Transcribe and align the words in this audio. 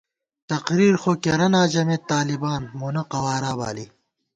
تقریر 0.49 0.95
خو 1.01 1.11
کېرَنا 1.23 1.61
ژَمېت 1.73 2.01
طالِبان، 2.11 2.61
مونہ 2.79 3.03
قوارا 3.11 3.51
بالی 3.59 3.87